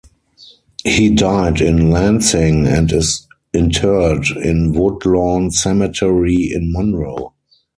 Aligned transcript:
He 0.83 1.13
died 1.13 1.61
in 1.61 1.91
Lansing 1.91 2.65
and 2.65 2.91
is 2.91 3.27
interred 3.53 4.25
in 4.29 4.73
Woodlawn 4.73 5.51
Cemetery 5.51 6.51
in 6.51 6.73
Monroe. 6.73 7.35